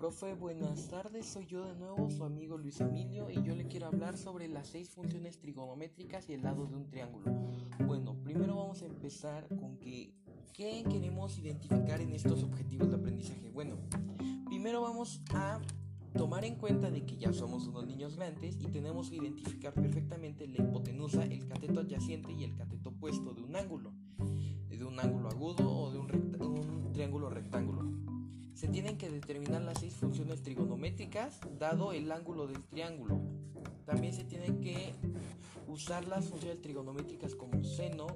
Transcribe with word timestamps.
Profe, 0.00 0.32
buenas 0.32 0.88
tardes, 0.88 1.26
soy 1.26 1.44
yo 1.44 1.62
de 1.62 1.74
nuevo, 1.74 2.08
su 2.08 2.24
amigo 2.24 2.56
Luis 2.56 2.80
Emilio, 2.80 3.28
y 3.28 3.42
yo 3.42 3.54
le 3.54 3.66
quiero 3.66 3.88
hablar 3.88 4.16
sobre 4.16 4.48
las 4.48 4.68
seis 4.68 4.88
funciones 4.88 5.38
trigonométricas 5.38 6.26
y 6.30 6.32
el 6.32 6.42
lado 6.42 6.64
de 6.64 6.74
un 6.74 6.86
triángulo. 6.86 7.30
Bueno, 7.86 8.16
primero 8.24 8.56
vamos 8.56 8.80
a 8.80 8.86
empezar 8.86 9.46
con 9.48 9.76
que, 9.76 10.14
¿qué 10.54 10.84
queremos 10.90 11.38
identificar 11.38 12.00
en 12.00 12.14
estos 12.14 12.42
objetivos 12.42 12.88
de 12.88 12.96
aprendizaje? 12.96 13.50
Bueno, 13.50 13.76
primero 14.46 14.80
vamos 14.80 15.20
a 15.34 15.60
tomar 16.16 16.46
en 16.46 16.56
cuenta 16.56 16.90
de 16.90 17.04
que 17.04 17.18
ya 17.18 17.34
somos 17.34 17.66
unos 17.66 17.86
niños 17.86 18.16
grandes 18.16 18.56
y 18.58 18.68
tenemos 18.68 19.10
que 19.10 19.16
identificar 19.16 19.74
perfectamente 19.74 20.48
la 20.48 20.64
hipotenusa, 20.64 21.24
el 21.24 21.46
cateto 21.46 21.80
adyacente 21.80 22.32
y 22.32 22.44
el 22.44 22.54
cateto 22.54 22.88
opuesto 22.88 23.34
de 23.34 23.42
un 23.42 23.54
ángulo, 23.54 23.92
se 28.60 28.68
tienen 28.68 28.98
que 28.98 29.08
determinar 29.08 29.62
las 29.62 29.78
seis 29.78 29.94
funciones 29.94 30.42
trigonométricas 30.42 31.40
dado 31.58 31.94
el 31.94 32.12
ángulo 32.12 32.46
del 32.46 32.62
triángulo. 32.64 33.18
También 33.86 34.12
se 34.12 34.22
tienen 34.22 34.60
que 34.60 34.92
usar 35.66 36.06
las 36.06 36.26
funciones 36.26 36.60
trigonométricas 36.60 37.34
como 37.34 37.64
seno, 37.64 38.06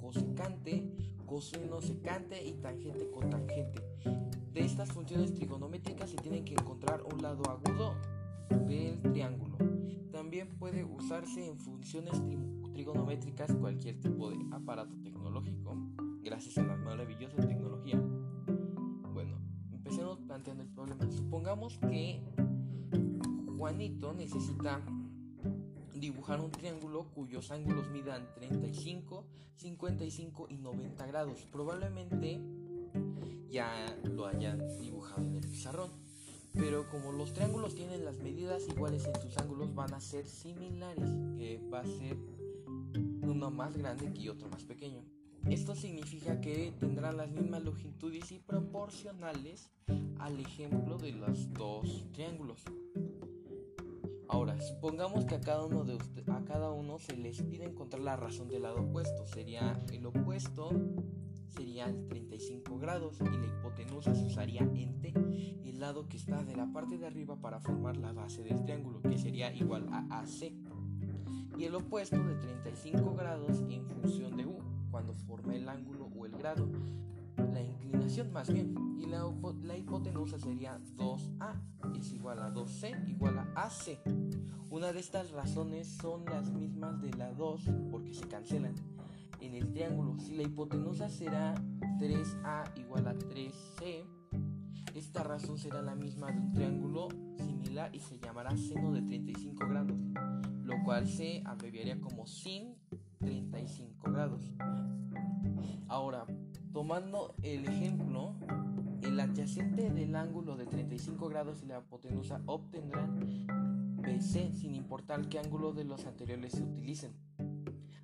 cosecante, 0.00 0.90
coseno 1.26 1.82
secante 1.82 2.42
y 2.42 2.54
tangente 2.54 3.10
cotangente. 3.10 3.82
De 4.54 4.64
estas 4.64 4.90
funciones 4.90 5.34
trigonométricas 5.34 6.08
se 6.08 6.16
tienen 6.16 6.46
que 6.46 6.54
encontrar 6.54 7.02
un 7.02 7.20
lado 7.20 7.42
agudo 7.50 7.94
del 8.66 9.02
triángulo. 9.02 9.58
También 10.10 10.48
puede 10.56 10.82
usarse 10.82 11.46
en 11.46 11.58
funciones 11.58 12.22
trigonométricas 12.72 13.52
cualquier 13.52 14.00
tipo 14.00 14.30
de 14.30 14.38
aparato 14.50 14.96
tecnológico, 15.02 15.76
gracias 16.22 16.56
a 16.56 16.62
la 16.62 16.76
maravillosa 16.76 17.36
tecnología 17.36 18.02
Supongamos 21.54 21.78
que 21.88 22.20
Juanito 23.56 24.12
necesita 24.12 24.80
dibujar 25.94 26.40
un 26.40 26.50
triángulo 26.50 27.06
cuyos 27.14 27.52
ángulos 27.52 27.88
midan 27.90 28.26
35, 28.34 29.24
55 29.54 30.46
y 30.50 30.56
90 30.56 31.06
grados. 31.06 31.46
Probablemente 31.52 32.40
ya 33.48 33.96
lo 34.02 34.26
hayan 34.26 34.66
dibujado 34.80 35.22
en 35.22 35.36
el 35.36 35.46
pizarrón. 35.48 35.90
Pero 36.54 36.90
como 36.90 37.12
los 37.12 37.32
triángulos 37.32 37.76
tienen 37.76 38.04
las 38.04 38.16
medidas 38.18 38.66
iguales 38.66 39.06
en 39.06 39.14
sus 39.22 39.38
ángulos, 39.38 39.72
van 39.76 39.94
a 39.94 40.00
ser 40.00 40.26
similares, 40.26 41.08
que 41.38 41.60
va 41.72 41.82
a 41.82 41.86
ser 41.86 42.16
uno 43.22 43.52
más 43.52 43.76
grande 43.76 44.12
que 44.12 44.28
otro 44.28 44.48
más 44.48 44.64
pequeño. 44.64 45.04
Esto 45.48 45.74
significa 45.74 46.40
que 46.40 46.72
tendrán 46.80 47.16
las 47.16 47.30
mismas 47.30 47.62
longitudes 47.62 48.32
y 48.32 48.38
proporcionales 48.38 49.70
al 50.18 50.40
ejemplo 50.40 50.96
de 50.96 51.12
los 51.12 51.52
dos 51.52 52.06
triángulos. 52.12 52.62
Ahora, 54.26 54.58
supongamos 54.60 55.26
que 55.26 55.34
a 55.34 55.40
cada 55.40 55.64
uno 55.66 55.84
de 55.84 55.98
a 56.32 56.44
cada 56.44 56.70
uno 56.70 56.98
se 56.98 57.16
les 57.16 57.42
pide 57.42 57.64
encontrar 57.64 58.02
la 58.02 58.16
razón 58.16 58.48
del 58.48 58.62
lado 58.62 58.80
opuesto. 58.80 59.26
Sería 59.26 59.78
el 59.92 60.06
opuesto 60.06 60.70
sería 61.54 61.86
el 61.86 62.06
35 62.08 62.78
grados 62.78 63.18
y 63.20 63.24
la 63.24 63.46
hipotenusa 63.46 64.14
se 64.14 64.24
usaría 64.24 64.62
en 64.62 65.00
T, 65.00 65.12
el 65.64 65.78
lado 65.78 66.08
que 66.08 66.16
está 66.16 66.42
de 66.42 66.56
la 66.56 66.72
parte 66.72 66.98
de 66.98 67.06
arriba 67.06 67.36
para 67.36 67.60
formar 67.60 67.96
la 67.96 68.12
base 68.12 68.42
del 68.42 68.62
triángulo, 68.64 69.00
que 69.02 69.18
sería 69.18 69.54
igual 69.54 69.86
a 69.92 70.20
AC. 70.20 70.52
Y 71.56 71.64
el 71.64 71.74
opuesto 71.76 72.22
de 72.24 72.34
35 72.34 73.14
grados 73.14 73.62
en 73.68 73.86
función 73.86 74.36
de 74.36 74.46
U 74.46 74.63
grado, 76.44 76.68
la 77.54 77.62
inclinación 77.62 78.30
más 78.30 78.52
bien, 78.52 78.74
y 78.98 79.06
la, 79.06 79.24
la 79.62 79.78
hipotenusa 79.78 80.38
sería 80.38 80.78
2A 80.94 81.58
es 81.98 82.12
igual 82.12 82.38
a 82.40 82.52
2C 82.52 83.08
igual 83.08 83.38
a 83.38 83.50
AC. 83.54 83.98
Una 84.68 84.92
de 84.92 85.00
estas 85.00 85.30
razones 85.30 85.88
son 85.88 86.26
las 86.26 86.50
mismas 86.52 87.00
de 87.00 87.14
la 87.14 87.32
2 87.32 87.62
porque 87.90 88.12
se 88.12 88.28
cancelan. 88.28 88.74
En 89.40 89.54
el 89.54 89.72
triángulo, 89.72 90.18
si 90.18 90.36
la 90.36 90.42
hipotenusa 90.42 91.08
será 91.08 91.54
3A 91.98 92.78
igual 92.78 93.08
a 93.08 93.14
3C, 93.14 94.04
esta 94.94 95.22
razón 95.22 95.56
será 95.56 95.80
la 95.80 95.94
misma 95.94 96.30
de 96.30 96.40
un 96.40 96.52
triángulo 96.52 97.08
similar 97.38 97.88
y 97.94 98.00
se 98.00 98.18
llamará 98.18 98.54
seno 98.54 98.92
de 98.92 99.00
35 99.00 99.66
grados, 99.66 99.98
lo 100.62 100.84
cual 100.84 101.08
se 101.08 101.42
abreviaría 101.46 101.98
como 102.02 102.26
sin 102.26 102.74
tomando 106.86 107.34
el 107.42 107.66
ejemplo, 107.66 108.34
el 109.00 109.18
adyacente 109.18 109.88
del 109.88 110.14
ángulo 110.14 110.54
de 110.54 110.66
35 110.66 111.30
grados 111.30 111.62
y 111.62 111.66
la 111.66 111.78
hipotenusa 111.78 112.42
obtendrán 112.44 113.20
BC 114.02 114.52
sin 114.54 114.74
importar 114.74 115.26
qué 115.30 115.38
ángulo 115.38 115.72
de 115.72 115.84
los 115.84 116.04
anteriores 116.04 116.52
se 116.52 116.62
utilicen. 116.62 117.14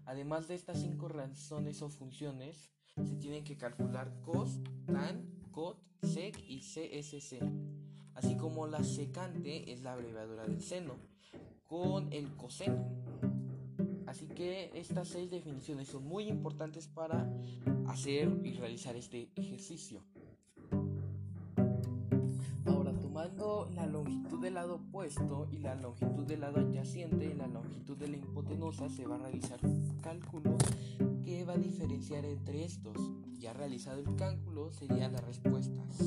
Además 0.06 0.48
de 0.48 0.54
estas 0.54 0.80
cinco 0.80 1.08
razones 1.08 1.82
o 1.82 1.90
funciones, 1.90 2.70
se 3.04 3.16
tienen 3.16 3.44
que 3.44 3.58
calcular 3.58 4.18
cos, 4.22 4.62
tan, 4.86 5.26
cot, 5.50 5.76
sec 6.02 6.42
y 6.48 6.60
CSC, 6.60 7.38
así 8.14 8.34
como 8.38 8.66
la 8.66 8.82
secante 8.82 9.74
es 9.74 9.82
la 9.82 9.92
abreviadura 9.92 10.44
del 10.44 10.62
seno, 10.62 10.94
con 11.66 12.10
el 12.14 12.34
coseno. 12.34 13.29
Que 14.40 14.70
estas 14.72 15.08
seis 15.08 15.30
definiciones 15.30 15.88
son 15.88 16.08
muy 16.08 16.24
importantes 16.24 16.88
para 16.88 17.30
hacer 17.88 18.40
y 18.42 18.54
realizar 18.54 18.96
este 18.96 19.28
ejercicio. 19.36 20.00
Ahora, 22.64 22.98
tomando 22.98 23.68
la 23.74 23.84
longitud 23.84 24.40
del 24.40 24.54
lado 24.54 24.76
opuesto 24.76 25.46
y 25.52 25.58
la 25.58 25.74
longitud 25.74 26.24
del 26.24 26.40
lado 26.40 26.60
adyacente 26.60 27.26
y 27.26 27.34
la 27.34 27.48
longitud 27.48 27.98
de 27.98 28.08
la 28.08 28.16
hipotenusa, 28.16 28.88
se 28.88 29.04
va 29.04 29.16
a 29.16 29.18
realizar 29.18 29.58
un 29.62 29.98
cálculo 30.00 30.56
que 31.22 31.44
va 31.44 31.52
a 31.52 31.58
diferenciar 31.58 32.24
entre 32.24 32.64
estos. 32.64 32.96
Ya 33.38 33.52
realizado 33.52 34.00
el 34.00 34.16
cálculo, 34.16 34.72
serían 34.72 35.12
las 35.12 35.22
respuestas. 35.22 35.98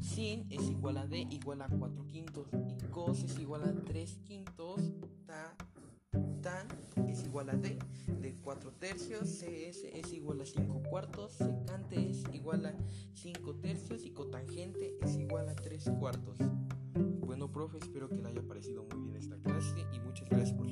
Sin 0.00 0.46
es 0.50 0.70
igual 0.70 0.96
a 0.96 1.08
D 1.08 1.26
igual 1.28 1.62
a 1.62 1.68
4 1.68 2.06
quintos 2.06 2.46
y 2.52 2.86
cos 2.86 3.24
es 3.24 3.36
igual 3.40 3.64
a 3.64 3.74
3 3.74 4.18
quintos, 4.24 4.67
igual 7.38 7.50
a 7.50 7.56
D, 7.56 7.78
D 8.20 8.36
4 8.42 8.72
tercios, 8.80 9.28
CS 9.28 9.84
es 9.84 10.12
igual 10.12 10.40
a 10.40 10.44
5 10.44 10.82
cuartos, 10.90 11.34
secante 11.34 12.10
es 12.10 12.24
igual 12.32 12.66
a 12.66 12.74
5 13.14 13.54
tercios 13.60 14.04
y 14.04 14.10
cotangente 14.10 14.98
es 15.02 15.16
igual 15.16 15.48
a 15.48 15.54
3 15.54 15.92
cuartos. 16.00 16.36
Bueno, 17.20 17.48
profe, 17.52 17.78
espero 17.78 18.08
que 18.08 18.16
le 18.16 18.30
haya 18.30 18.42
parecido 18.42 18.82
muy 18.92 19.04
bien 19.04 19.16
esta 19.16 19.36
clase 19.36 19.86
y 19.92 20.00
muchas 20.00 20.28
gracias 20.28 20.52
por 20.52 20.67